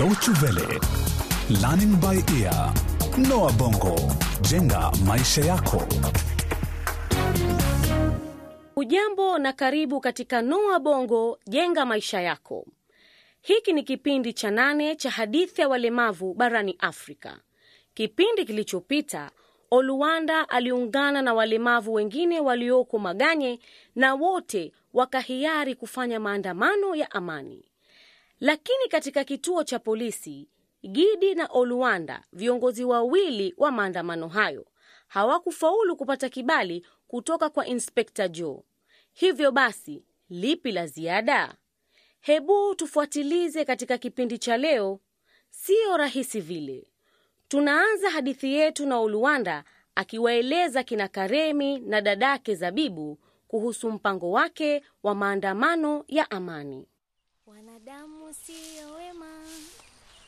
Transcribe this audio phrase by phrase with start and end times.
[0.00, 0.80] Deutsche Welle,
[1.60, 2.72] Learning by Ear,
[3.18, 3.96] Noah Bongo,
[4.50, 5.82] jenga maisha yako.
[8.76, 12.66] Ujambo na karibu katika Noa Bongo jenga maisha yako.
[13.40, 17.38] Hiki ni kipindi cha nane cha hadithi ya walemavu barani Afrika.
[17.94, 19.30] Kipindi kilichopita
[19.70, 23.60] Oluwanda aliungana na walemavu wengine walioko Maganye
[23.94, 27.69] na wote wakahiari kufanya maandamano ya amani.
[28.40, 30.48] Lakini katika kituo cha polisi,
[30.90, 34.66] Gidi na Oluwanda, viongozi wawili wa maandamano hayo,
[35.08, 38.62] hawakufaulu kupata kibali kutoka kwa Inspekta Joe.
[39.12, 41.54] Hivyo basi, lipi la ziada?
[42.20, 45.00] Hebu tufuatilize katika kipindi cha leo.
[45.50, 46.86] Siyo rahisi vile.
[47.48, 53.18] Tunaanza hadithi yetu na Oluwanda akiwaeleza kina Karemi na dadake Zabibu
[53.48, 56.86] kuhusu mpango wake wa maandamano ya amani.
[57.86, 59.26] Wanadamu siyo wema,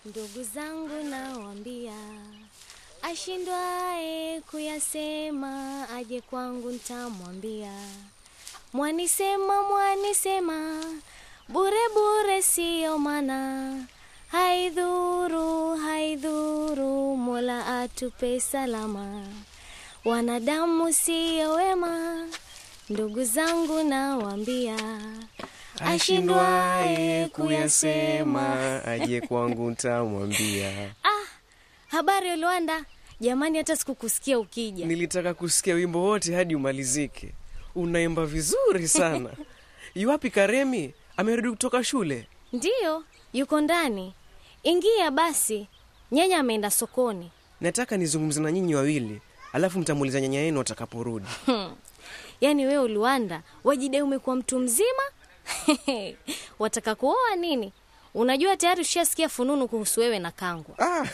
[0.04, 1.92] ndugu zangu nawambia,
[3.02, 7.72] ashindwae kuyasema aje kwangu ntamwambia.
[8.72, 10.84] Mwanisema, mwanisema,
[11.48, 13.76] bure bure siyo mana,
[14.28, 19.26] haidhuru, haidhuru, Mola atupe salama.
[20.04, 22.26] Wanadamu siyo wema,
[22.90, 24.76] ndugu zangu nawambia,
[25.84, 30.72] ashindwae kuyasema aje kwangu ntamwambia.
[31.04, 31.26] Ah,
[31.88, 32.84] habari Olwanda.
[33.20, 34.86] Jamani, hata sikukusikia ukija.
[34.86, 37.32] Nilitaka kusikia wimbo wote hadi umalizike.
[37.74, 39.30] Unaimba vizuri sana.
[39.94, 40.94] Yuwapi Karemi?
[41.16, 42.26] Amerudi kutoka shule?
[42.52, 44.14] Ndiyo, yuko ndani.
[44.62, 45.66] Ingia basi,
[46.12, 47.30] nyanya ameenda sokoni.
[47.60, 49.20] Nataka nizungumze na nyinyi wawili,
[49.52, 51.26] alafu mtamuuliza nyanya yenu atakaporudi.
[52.40, 55.02] Yaani wewe Luanda, wajidai umekuwa mtu mzima
[56.58, 57.72] wataka kuoa nini?
[58.14, 60.74] Unajua tayari ushasikia fununu kuhusu wewe na Kangwa.
[60.78, 61.06] Ah,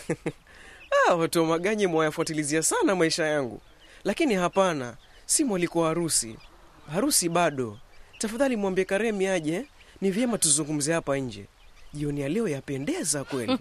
[1.09, 3.61] ah, watu wa Maganye mwayafuatilizia sana maisha yangu,
[4.05, 4.97] lakini hapana,
[5.27, 6.39] si mwaliko wa harusi.
[6.93, 7.79] Harusi bado.
[8.19, 9.67] Tafadhali mwambie Karemi aje,
[10.01, 11.47] ni vyema tuzungumze hapa nje.
[11.93, 13.59] Jioni ya leo yapendeza kweli.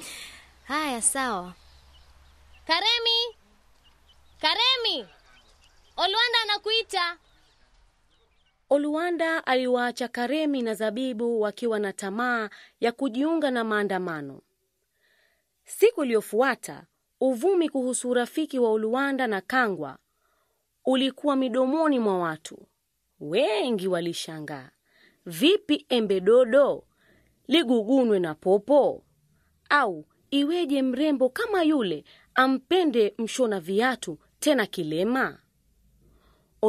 [0.68, 1.52] Haya, sawa.
[2.66, 3.36] Karemi,
[4.40, 5.06] Karemi,
[5.96, 7.16] Olwanda anakuita.
[8.70, 12.50] Oluwanda aliwaacha Karemi na Zabibu wakiwa na tamaa
[12.80, 14.40] ya kujiunga na maandamano.
[15.64, 16.86] Siku iliyofuata,
[17.20, 19.98] uvumi kuhusu urafiki wa Oluwanda na Kangwa
[20.84, 22.66] ulikuwa midomoni mwa watu.
[23.20, 24.70] Wengi walishangaa,
[25.26, 26.84] vipi embe dodo
[27.48, 29.04] ligugunwe na popo?
[29.68, 35.38] Au iweje mrembo kama yule ampende mshona viatu tena kilema?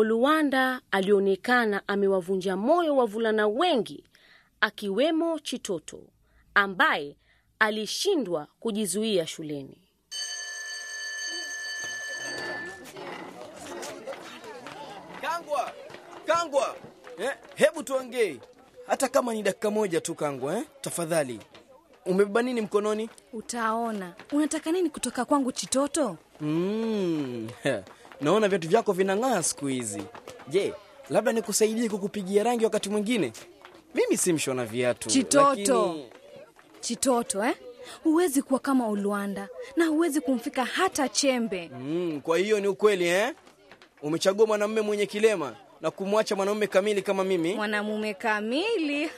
[0.02, 4.04] Oluwanda alionekana amewavunja moyo wavulana wengi
[4.62, 6.00] akiwemo Chitoto
[6.54, 7.18] ambaye
[7.60, 9.78] alishindwa kujizuia shuleni.
[15.22, 15.72] Kangwa,
[16.26, 16.76] Kangwa,
[17.20, 18.40] eh, hebu tuongee
[18.88, 20.64] hata kama ni dakika moja tu Kangwa, eh?
[20.82, 21.40] Tafadhali.
[22.06, 23.10] Umebeba nini mkononi?
[23.34, 24.14] Utaona.
[24.32, 26.18] Unataka nini kutoka kwangu Chitoto?
[26.42, 27.50] Mm,
[28.22, 30.04] naona viatu vyako vinang'aa siku hizi.
[30.48, 30.74] Je,
[31.10, 33.32] labda nikusaidie kukupigia rangi wakati mwingine?
[33.96, 35.10] Mimi si mshona viatu.
[35.10, 35.50] Chitoto.
[35.50, 36.06] lakini-
[36.82, 37.56] Chitoto eh?
[38.04, 41.72] Huwezi kuwa kama Ulwanda na huwezi kumfika hata chembe.
[41.80, 43.34] Mm, kwa hiyo ni ukweli eh?
[44.02, 47.54] Umechagua mwanamume mwenye kilema na kumwacha mwanamume kamili kama mimi?
[47.56, 49.10] Mwanamume kamili.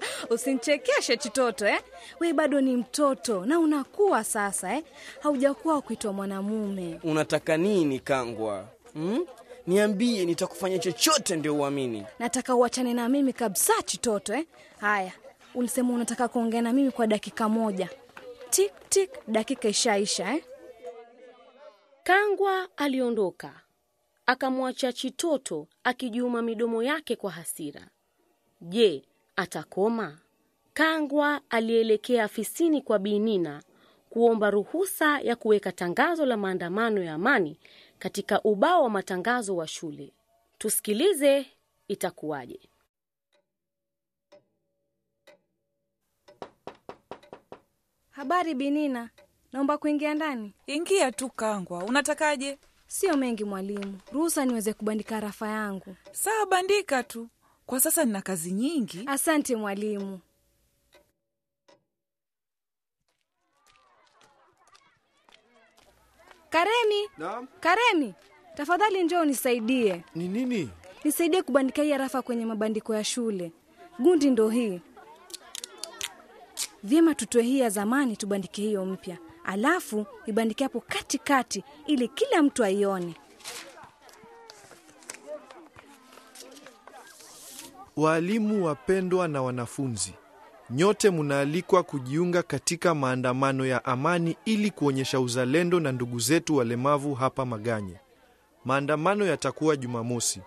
[0.30, 1.80] Usinchekeshe Chitoto eh?
[2.20, 4.84] We bado ni mtoto na unakuwa sasa eh?
[5.20, 7.00] Haujakuwa kuitwa mwanamume.
[7.04, 8.68] Unataka nini Kangwa?
[8.92, 9.26] hmm?
[9.66, 12.06] Niambie, nitakufanya chochote ndio uamini.
[12.18, 14.46] Nataka uachane na mimi kabisa Chitoto eh?
[14.80, 15.12] Haya,
[15.54, 17.88] ulisema unataka kuongea na mimi kwa dakika moja.
[18.50, 20.44] Tik tik, dakika ishaisha eh?
[22.04, 23.52] Kangwa aliondoka
[24.26, 27.86] akamwacha Chitoto akijuma midomo yake kwa hasira.
[28.60, 29.02] Je,
[29.40, 30.18] atakoma?
[30.74, 33.62] Kangwa alielekea afisini kwa Binina
[34.10, 37.58] kuomba ruhusa ya kuweka tangazo la maandamano ya amani
[37.98, 40.12] katika ubao wa matangazo wa shule.
[40.58, 41.46] Tusikilize
[41.88, 42.60] itakuwaje.
[48.10, 49.10] Habari Binina,
[49.52, 50.54] naomba kuingia ndani.
[50.66, 52.58] Ingia tu Kangwa, unatakaje?
[52.86, 55.96] Sio mengi mwalimu, ruhusa niweze kubandika rafa yangu.
[56.12, 57.28] Sawa, bandika tu.
[57.70, 59.02] Kwa sasa nina kazi nyingi.
[59.06, 60.20] Asante mwalimu.
[66.50, 67.46] Karemi, Naam.
[67.60, 68.14] Karemi,
[68.56, 70.70] tafadhali njoo nisaidie, Ni nini?
[71.04, 73.52] nisaidie kubandika hii rafa kwenye mabandiko ya shule.
[73.98, 74.80] Gundi ndo hii.
[76.82, 82.64] vyema tutoe hii ya zamani tubandike hiyo mpya, alafu ibandike hapo katikati ili kila mtu
[82.64, 83.14] aione.
[87.96, 90.14] Waalimu wapendwa na wanafunzi,
[90.70, 97.44] nyote mnaalikwa kujiunga katika maandamano ya amani ili kuonyesha uzalendo na ndugu zetu walemavu hapa
[97.46, 97.96] Maganye.
[98.64, 100.40] Maandamano yatakuwa Jumamosi.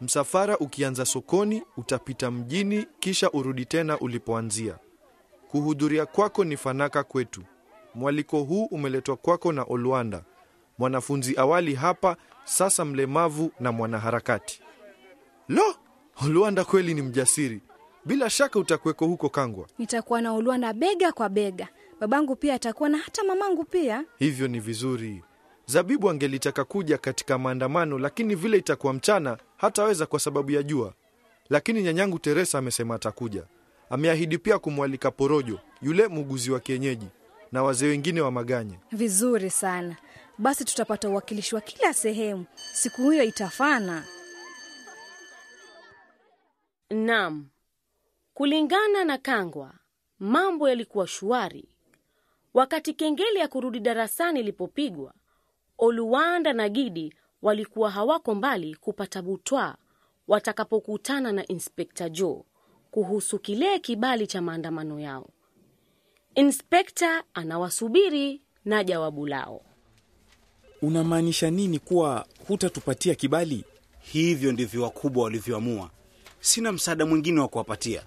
[0.00, 4.78] Msafara ukianza sokoni, utapita mjini, kisha urudi tena ulipoanzia.
[5.48, 7.42] Kuhudhuria kwako ni fanaka kwetu.
[7.94, 10.24] Mwaliko huu umeletwa kwako na Olwanda,
[10.78, 14.62] mwanafunzi awali hapa, sasa mlemavu na mwanaharakati.
[15.48, 15.74] Lo,
[16.24, 17.60] Olwanda kweli ni mjasiri.
[18.04, 19.66] Bila shaka utakuweko huko Kangwa.
[19.78, 21.68] Nitakuwa na Olwanda bega kwa bega,
[22.00, 24.04] babangu pia atakuwa na hata mamangu pia.
[24.18, 25.22] Hivyo ni vizuri.
[25.66, 30.94] Zabibu angelitaka kuja katika maandamano, lakini vile itakuwa mchana hataweza kwa sababu ya jua.
[31.50, 33.42] Lakini nyanyangu Teresa amesema atakuja.
[33.90, 37.06] Ameahidi pia kumwalika Porojo, yule muuguzi wa kienyeji,
[37.52, 38.78] na wazee wengine wa Maganye.
[38.92, 39.96] Vizuri sana.
[40.38, 42.44] Basi tutapata uwakilishi wa kila sehemu.
[42.72, 44.04] Siku hiyo itafana.
[46.90, 47.46] Naam,
[48.34, 49.72] kulingana na Kangwa,
[50.18, 51.68] mambo yalikuwa shwari.
[52.54, 55.14] Wakati kengele ya kurudi darasani ilipopigwa,
[55.78, 59.76] Oluwanda na Gidi walikuwa hawako mbali kupata butwa
[60.28, 62.42] watakapokutana na Inspekta Joe
[62.90, 65.30] kuhusu kile kibali cha maandamano yao.
[66.34, 69.62] Inspekta anawasubiri na jawabu lao.
[70.82, 73.64] Unamaanisha nini kuwa hutatupatia kibali?
[74.00, 75.90] Hivyo ndivyo wakubwa walivyoamua.
[76.40, 78.02] Sina msaada mwingine wa kuwapatia.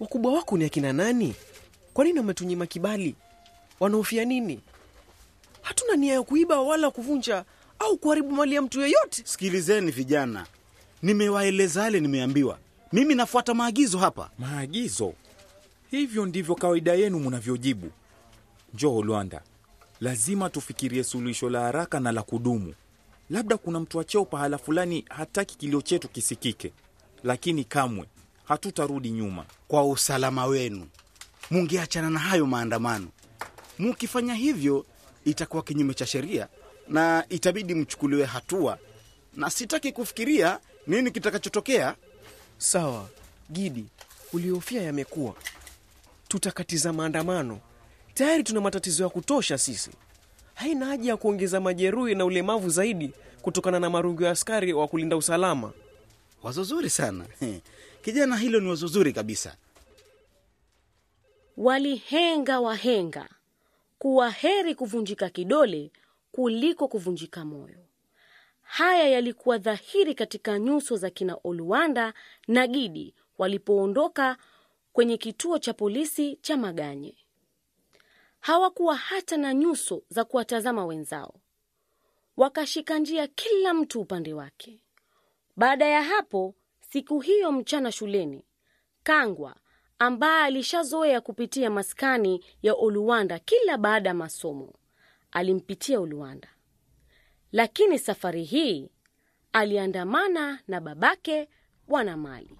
[0.00, 1.34] wakubwa wako ni akina nani
[1.94, 3.14] kwa nini wametunyima kibali
[3.80, 4.60] wanahofia nini
[5.62, 7.44] hatuna nia ya kuiba wala kuvunja
[7.78, 10.46] au kuharibu mali ya mtu yeyote Sikilizeni vijana,
[11.02, 12.58] nimewaeleza yale nimeambiwa.
[12.92, 14.30] Mimi nafuata maagizo hapa.
[14.38, 15.14] Maagizo?
[15.90, 17.90] Hivyo ndivyo kawaida yenu mnavyojibu.
[18.74, 19.42] Njoo Lwanda,
[20.00, 22.74] lazima tufikirie suluhisho la haraka na la kudumu.
[23.30, 26.72] Labda kuna mtu wa cheo pahala fulani hataki kilio chetu kisikike,
[27.26, 28.06] lakini kamwe
[28.44, 29.44] hatutarudi nyuma.
[29.68, 30.86] Kwa usalama wenu,
[31.50, 33.08] mungeachana na hayo maandamano.
[33.78, 34.86] Mukifanya hivyo,
[35.24, 36.48] itakuwa kinyume cha sheria
[36.88, 38.78] na itabidi mchukuliwe hatua,
[39.36, 41.94] na sitaki kufikiria nini kitakachotokea.
[42.58, 43.08] sawa
[43.52, 43.84] gidi
[44.32, 45.34] uliofia yamekuwa
[46.28, 47.60] tutakatiza maandamano
[48.14, 49.90] tayari tuna matatizo ya kutosha sisi
[50.54, 53.12] haina haja ya kuongeza majeruhi na ulemavu zaidi
[53.42, 55.72] kutokana na marungu ya askari wa kulinda usalama
[56.42, 57.26] Wazo zuri sana
[58.04, 59.56] kijana, hilo ni wazo zuri kabisa.
[61.56, 63.28] Walihenga wahenga
[63.98, 65.90] kuwa heri kuvunjika kidole
[66.32, 67.78] kuliko kuvunjika moyo.
[68.62, 72.14] Haya yalikuwa dhahiri katika nyuso za kina Oluwanda
[72.48, 74.36] na Gidi walipoondoka
[74.92, 77.14] kwenye kituo cha polisi cha Maganye.
[78.40, 81.34] Hawakuwa hata na nyuso za kuwatazama wenzao,
[82.36, 84.80] wakashika njia kila mtu upande wake.
[85.56, 88.44] Baada ya hapo, siku hiyo mchana shuleni,
[89.02, 89.56] Kangwa
[89.98, 94.72] ambaye alishazoea kupitia maskani ya Oluwanda kila baada ya masomo
[95.30, 96.48] alimpitia Oluwanda,
[97.52, 98.90] lakini safari hii
[99.52, 101.48] aliandamana na babake
[101.88, 102.58] Bwana Mali.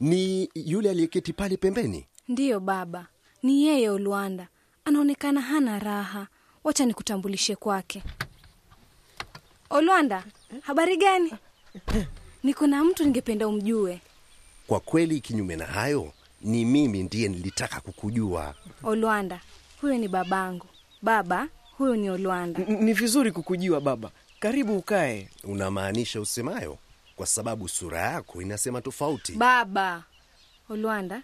[0.00, 2.06] Ni yule aliyeketi pale pembeni?
[2.28, 3.06] Ndiyo baba,
[3.42, 4.48] ni yeye Olwanda.
[4.84, 6.26] Anaonekana hana raha.
[6.64, 8.02] Wacha nikutambulishe kwake.
[9.70, 10.24] Olwanda,
[10.62, 11.32] habari gani?
[12.42, 14.00] Niko na mtu ningependa umjue.
[14.66, 18.54] Kwa kweli, kinyume na hayo, ni mimi ndiye nilitaka kukujua.
[18.82, 19.40] Olwanda,
[19.80, 20.66] huyo ni babangu.
[21.02, 22.60] Baba, huyo ni Olwanda.
[22.68, 26.78] N- ni vizuri kukujua baba karibu ukae Unamaanisha usemayo?
[27.20, 29.32] Kwa sababu sura yako inasema tofauti.
[29.32, 30.04] Baba
[30.70, 31.22] Olwanda,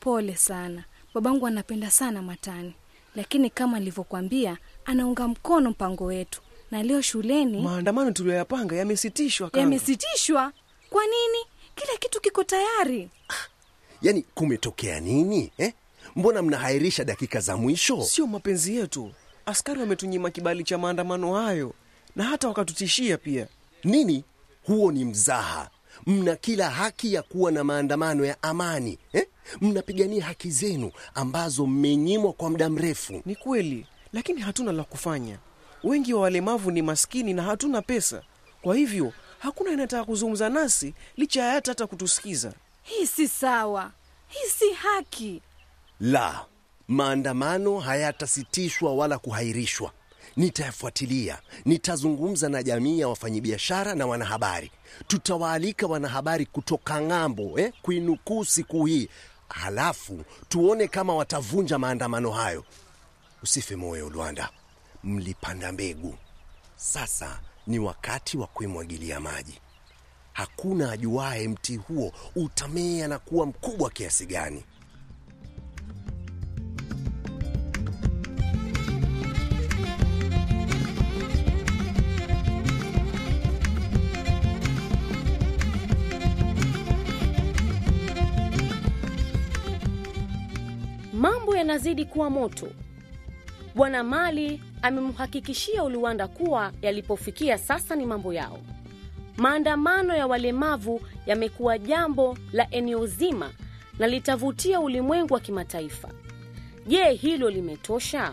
[0.00, 0.84] pole sana.
[1.14, 2.74] Babangu anapenda sana matani,
[3.16, 10.52] lakini kama alivyokwambia, anaunga mkono mpango wetu, na leo shuleni maandamano tuliyoyapanga yamesitishwa yamesitishwa.
[10.90, 11.38] Kwa nini?
[11.74, 13.10] Kila kitu kiko tayari.
[14.02, 15.72] Yaani, kumetokea nini eh?
[16.16, 18.02] Mbona mnahairisha dakika za mwisho?
[18.04, 19.12] sio mapenzi yetu
[19.46, 21.74] askari wametunyima kibali cha maandamano hayo
[22.16, 23.46] na hata wakatutishia pia
[23.84, 24.24] Nini?
[24.66, 25.70] Huo ni mzaha.
[26.06, 29.26] Mna kila haki ya kuwa na maandamano ya amani eh?
[29.60, 33.22] Mnapigania haki zenu ambazo mmenyimwa kwa muda mrefu.
[33.26, 35.38] ni kweli lakini hatuna la kufanya
[35.84, 38.22] wengi wa walemavu ni maskini na hatuna pesa
[38.62, 42.52] kwa hivyo hakuna anayetaka kuzungumza nasi licha ya hata hata kutusikiza
[42.82, 43.92] Hii si sawa,
[44.28, 45.42] hii si haki.
[46.00, 46.46] La,
[46.88, 49.92] Maandamano hayatasitishwa wala kuhairishwa.
[50.36, 54.70] Nitayafuatilia, nitazungumza na jamii ya wafanyabiashara na wanahabari.
[55.06, 59.08] Tutawaalika wanahabari kutoka ng'ambo eh, kuinukuu siku hii,
[59.48, 62.64] halafu tuone kama watavunja maandamano hayo.
[63.42, 64.50] Usife moyo Lwanda,
[65.04, 66.14] mlipanda mbegu.
[66.76, 69.60] Sasa ni wakati wa kuimwagilia maji.
[70.32, 74.64] Hakuna ajuaye mti huo utamea na kuwa mkubwa kiasi gani.
[91.62, 92.68] Yanazidi kuwa moto.
[93.74, 98.58] Bwana Mali amemhakikishia Uluwanda kuwa yalipofikia sasa ni mambo yao.
[99.36, 103.50] Maandamano ya walemavu yamekuwa jambo la eneo zima
[103.98, 106.08] na litavutia ulimwengu wa kimataifa.
[106.86, 108.32] Je, hilo limetosha?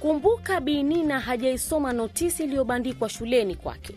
[0.00, 3.94] Kumbuka Bi Nina hajaisoma notisi iliyobandikwa shuleni kwake.